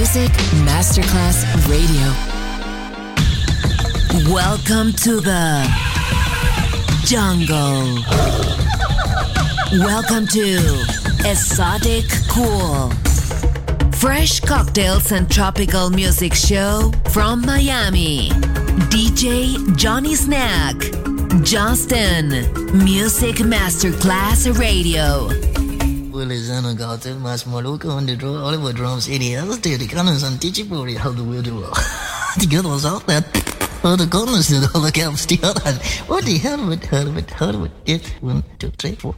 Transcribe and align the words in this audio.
Music 0.00 0.32
Masterclass 0.64 1.44
Radio. 1.68 2.08
Welcome 4.32 4.94
to 4.94 5.20
the 5.20 5.68
jungle. 7.04 8.02
Welcome 9.78 10.26
to 10.28 10.82
Exotic 11.28 12.06
Cool. 12.30 12.90
Fresh 13.98 14.40
cocktails 14.40 15.12
and 15.12 15.30
tropical 15.30 15.90
music 15.90 16.32
show 16.32 16.90
from 17.10 17.42
Miami. 17.42 18.30
DJ 18.88 19.76
Johnny 19.76 20.14
Snack. 20.14 20.76
Justin. 21.44 22.30
Music 22.72 23.36
Masterclass 23.36 24.58
Radio. 24.58 25.49
Willie 26.20 26.36
Zanagato, 26.36 27.46
more 27.46 27.62
local 27.62 27.92
on 27.92 28.04
the 28.04 28.14
drum, 28.14 28.36
Oliver 28.36 28.74
drums, 28.74 29.08
Eddie 29.08 29.36
Alistair, 29.36 29.78
the 29.78 29.86
cannons 29.86 30.22
and 30.22 30.38
Tichipori, 30.38 30.94
how 30.98 31.12
the 31.12 31.24
weird 31.24 31.46
world. 31.46 31.74
the 32.38 32.46
good 32.46 32.66
was 32.66 32.84
out 32.84 33.06
there. 33.06 33.24
All 33.82 33.96
the 33.96 34.06
corners 34.06 34.50
and 34.50 34.68
all 34.74 34.82
the 34.82 34.92
caps, 34.92 35.24
the 35.24 35.40
other. 35.42 35.72
What 36.08 36.26
the 36.26 36.36
hell 36.36 36.68
with 36.68 36.84
her, 36.84 37.10
with 37.10 37.30
her, 37.30 37.58
with 37.58 37.72
it? 37.86 38.06
One, 38.20 38.44
two, 38.58 38.68
three, 38.76 38.96
four. 38.96 39.14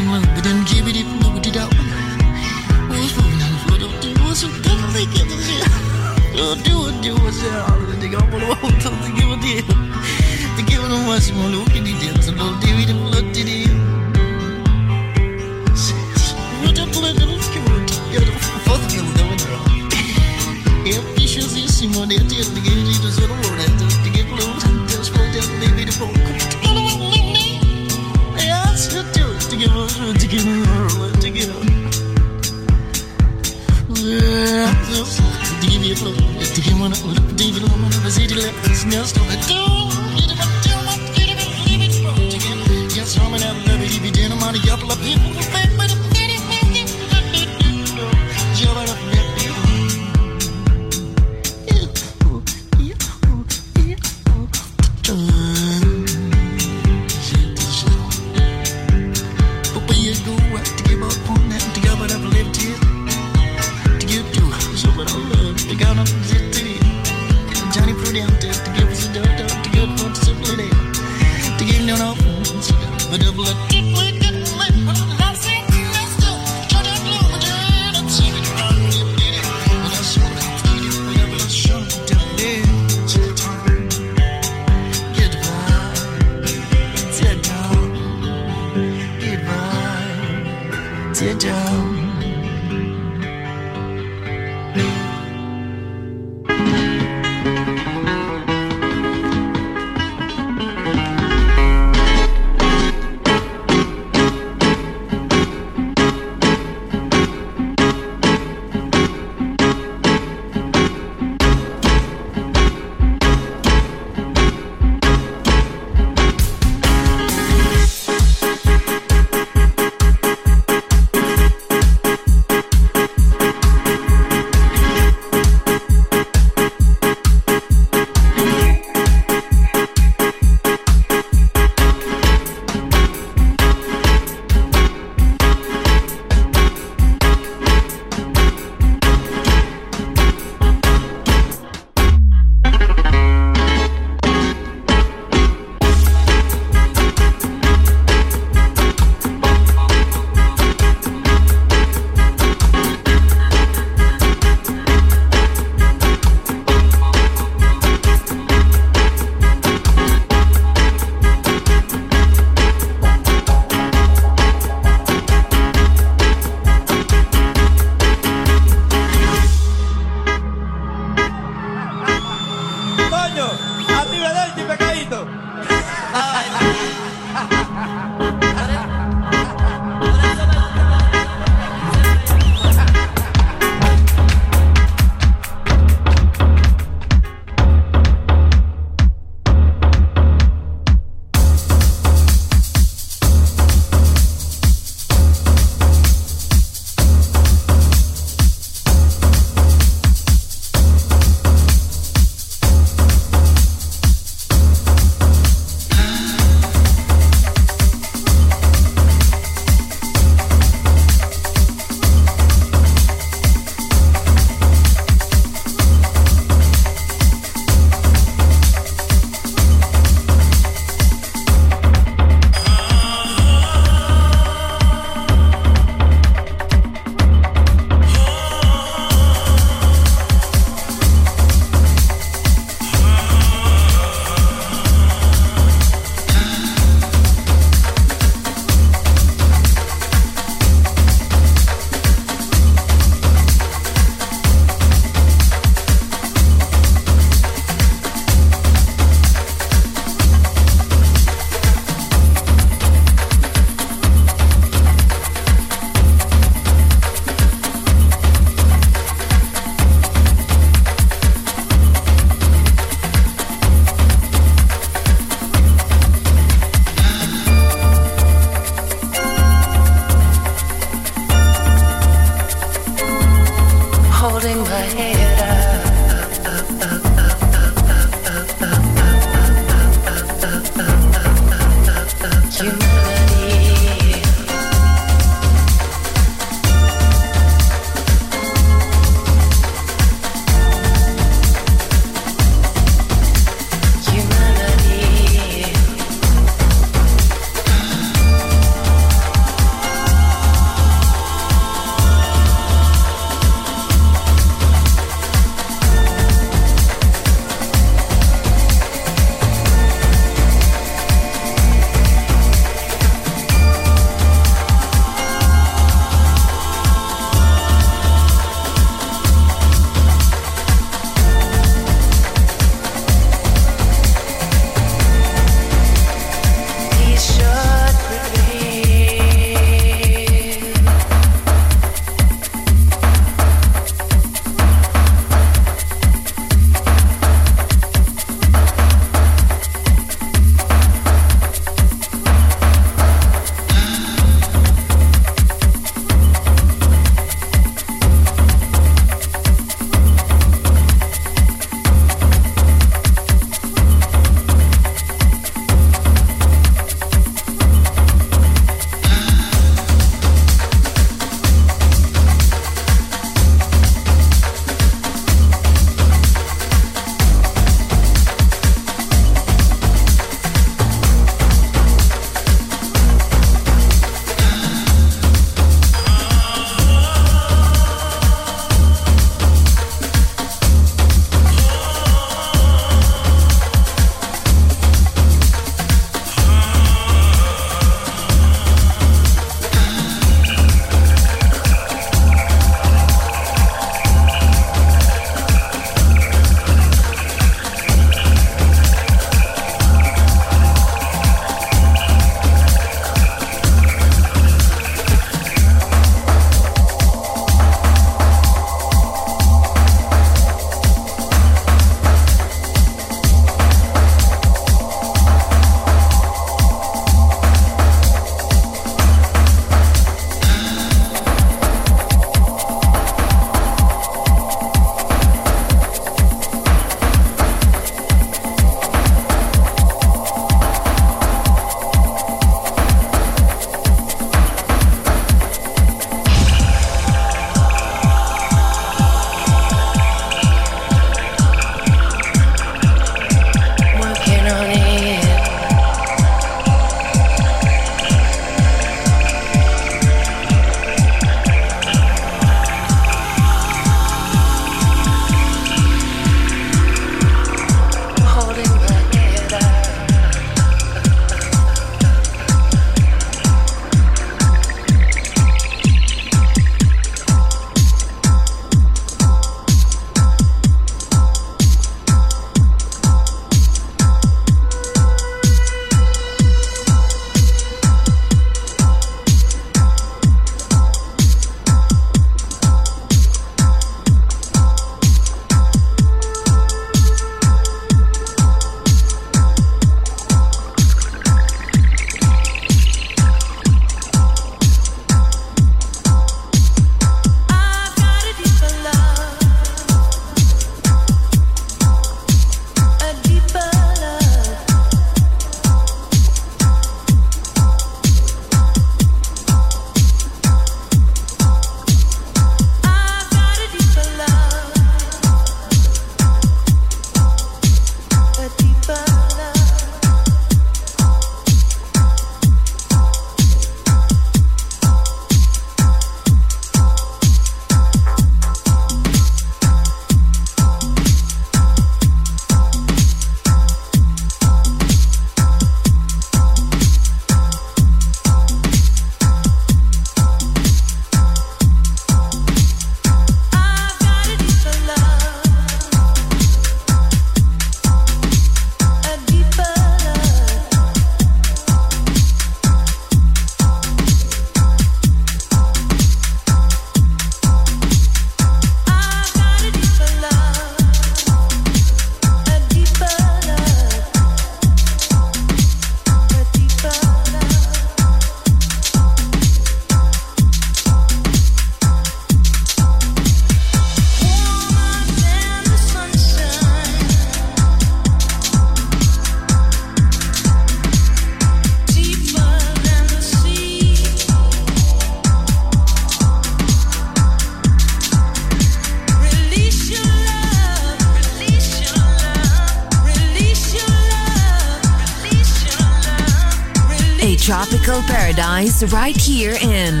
Right 598.88 599.16
here 599.16 599.56
in 599.60 600.00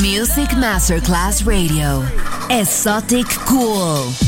Music 0.00 0.50
Masterclass 0.50 1.44
Radio. 1.46 2.04
Exotic 2.50 3.26
Cool. 3.46 4.27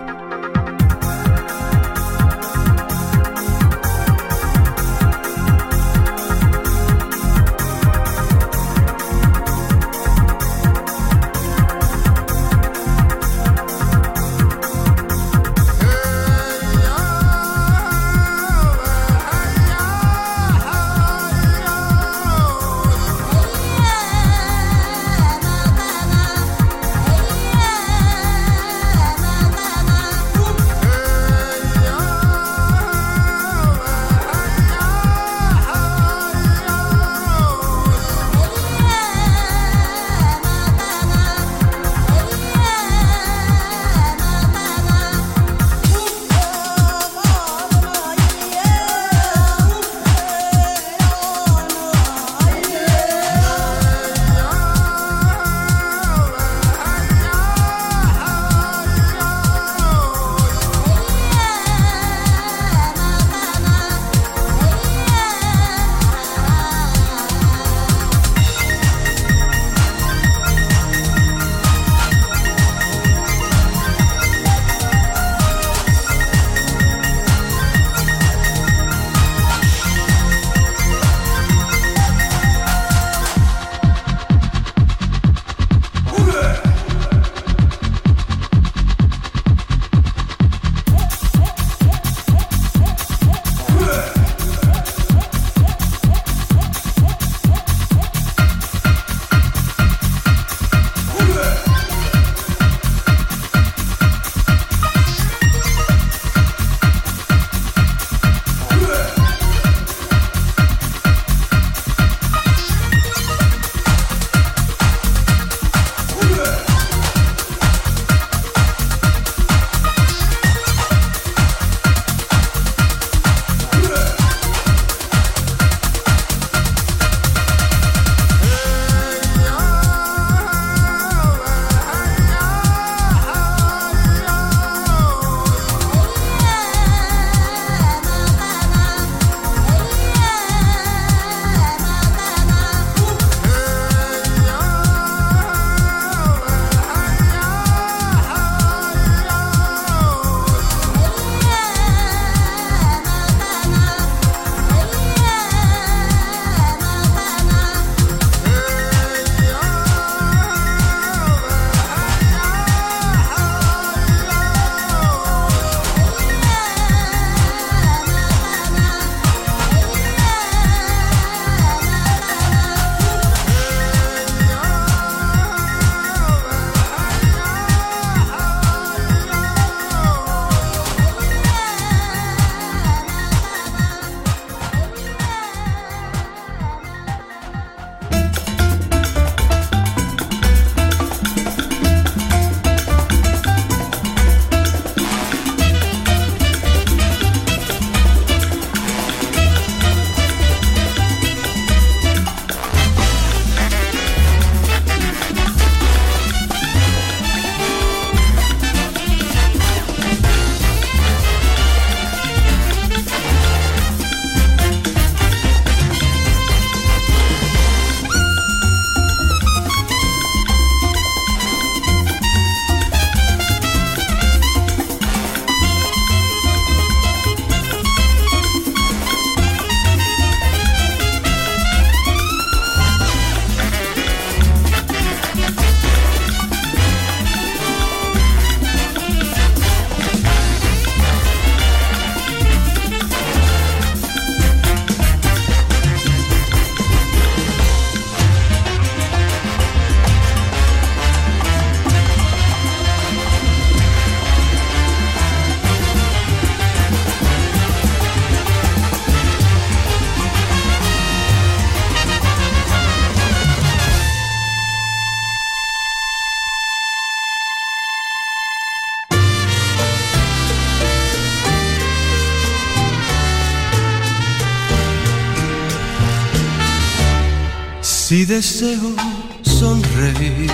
Deseo 278.31 278.95
sonreír, 279.41 280.49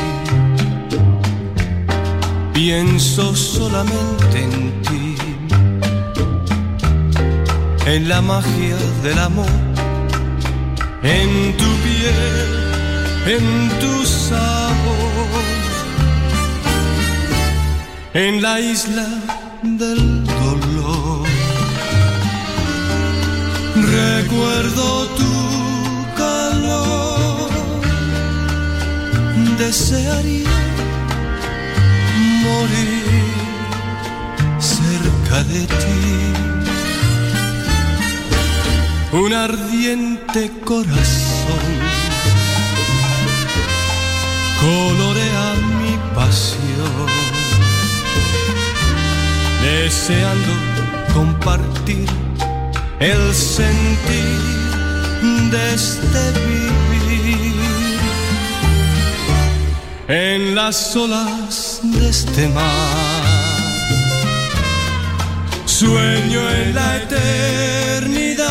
pienso 2.52 3.36
solamente 3.36 4.36
en 4.46 4.82
ti, 4.82 5.16
en 7.86 8.10
la 8.10 8.20
magia 8.20 8.78
del 9.04 9.20
amor, 9.20 9.60
en 11.04 11.56
tu 11.62 11.70
piel, 11.86 12.20
en 13.36 13.46
tu 13.82 13.94
sabor, 14.08 15.44
en 18.16 18.42
la 18.42 18.60
isla 18.60 19.08
del 19.62 20.26
dolor. 20.26 21.28
Recuerdo 23.76 25.06
tu 25.18 25.27
desearía 29.58 30.58
morir 32.44 33.28
cerca 34.60 35.44
de 35.44 35.66
ti. 35.66 36.14
Un 39.14 39.34
ardiente 39.34 40.52
corazón 40.64 41.66
colorea 44.62 45.56
mi 45.80 45.96
pasión, 46.16 47.10
deseando 49.64 50.54
compartir 51.14 52.08
el 53.00 53.34
sentir 53.34 54.58
de 55.52 55.74
este 55.74 56.87
en 60.08 60.56
las 60.56 60.96
olas 60.96 61.82
de 61.84 62.10
este 62.10 62.48
mar. 62.50 63.24
Sueño 65.66 66.50
en 66.50 66.74
la 66.74 66.98
eternidad, 66.98 68.48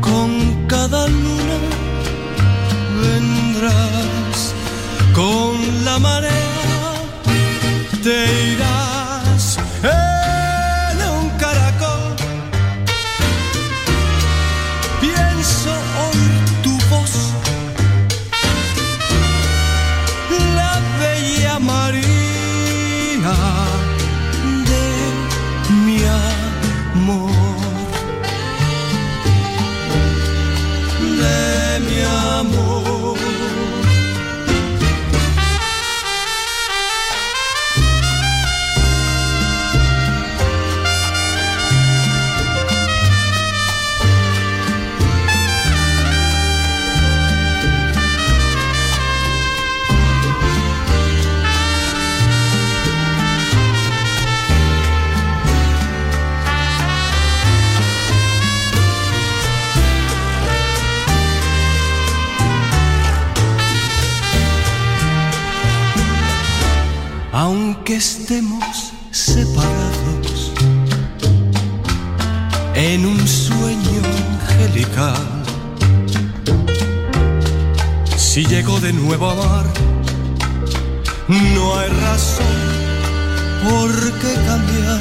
con 0.00 0.66
cada 0.66 1.08
luna 1.08 1.58
vendrás, 3.02 4.54
con 5.14 5.84
la 5.84 5.98
marea 5.98 6.30
te 8.02 8.52
irás. 8.52 8.79
Estemos 68.30 68.92
separados 69.10 70.52
en 72.76 73.04
un 73.04 73.26
sueño 73.26 74.02
angelical, 74.40 75.16
si 78.16 78.46
llego 78.46 78.78
de 78.78 78.92
nuevo 78.92 79.30
a 79.30 79.32
amar, 79.32 79.66
no 81.26 81.76
hay 81.76 81.88
razón 81.90 82.46
por 83.64 83.90
qué 84.20 84.34
cambiar. 84.46 85.00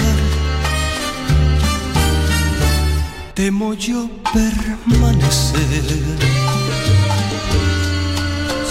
Temo 3.35 3.75
yo 3.75 4.09
permanecer 4.33 5.83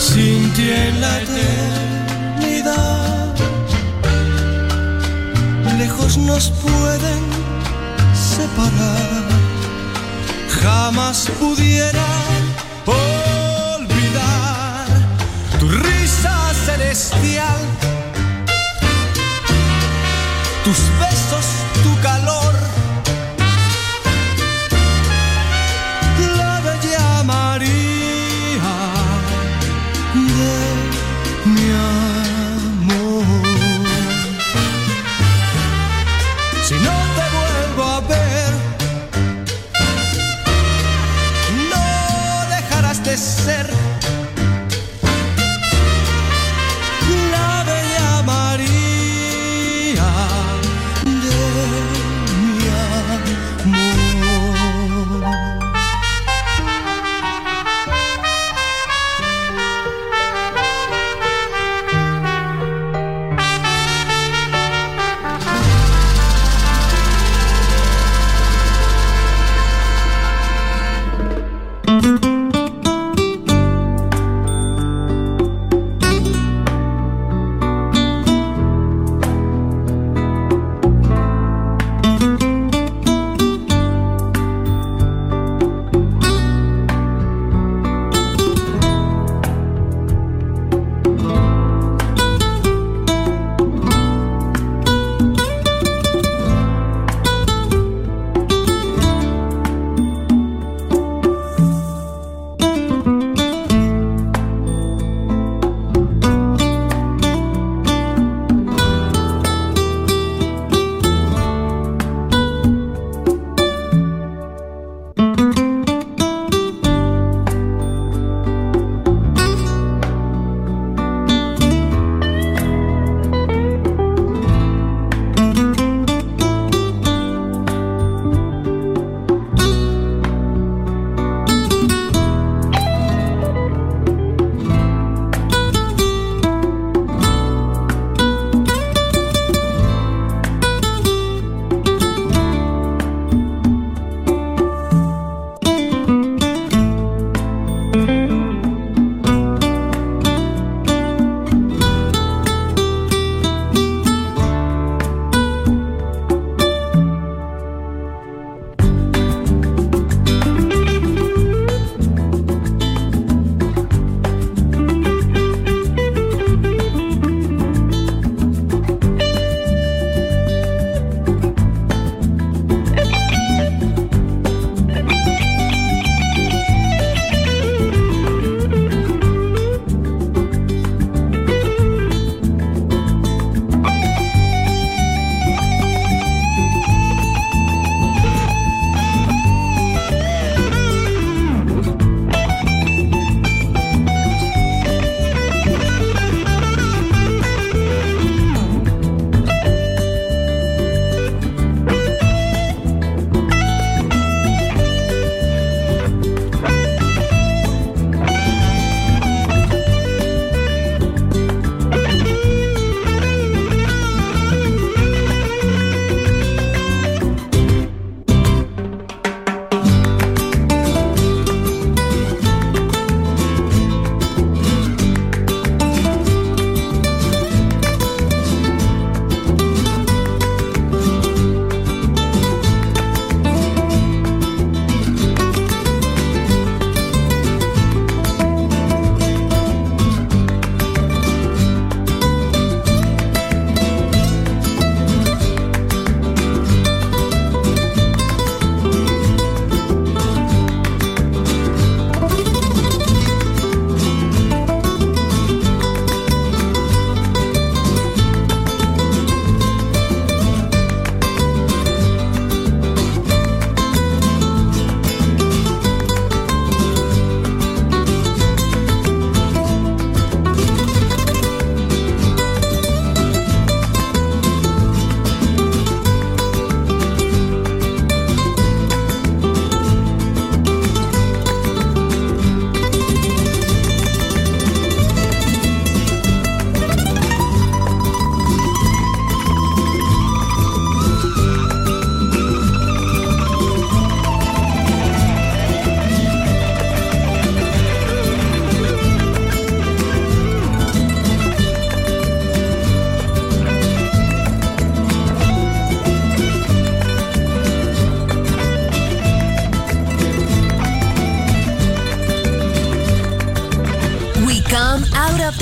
sin 0.00 0.52
ti 0.54 0.68
en 0.68 1.00
la 1.00 1.22
eternidad 1.22 3.07
lejos 5.78 6.18
nos 6.18 6.50
pueden 6.50 7.22
separar. 8.12 9.28
Jamás 10.60 11.28
pudiera 11.38 12.06
olvidar 12.84 14.86
tu 15.60 15.68
risa 15.68 16.52
celestial, 16.66 17.60
tus 20.64 20.78
besos, 21.00 21.46
tu 21.84 22.02
calor. 22.02 22.37